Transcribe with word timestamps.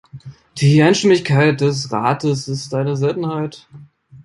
Die 0.57 0.81
Einstimmigkeit 0.81 1.61
des 1.61 1.91
Rates 1.91 2.47
ist 2.47 2.73
eine 2.73 2.97
Seltenheit. 2.97 3.67